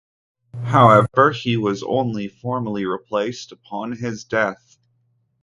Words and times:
However, 0.63 1.29
he 1.29 1.57
was 1.57 1.83
only 1.83 2.27
formally 2.27 2.87
replaced 2.87 3.51
upon 3.51 3.91
his 3.91 4.23
death. 4.23 4.79